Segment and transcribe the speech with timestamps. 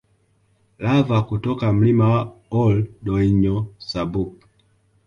[0.83, 2.21] Lava kutoka Mlima wa
[2.59, 3.57] Ol Doinyo
[3.89, 4.31] Sabuk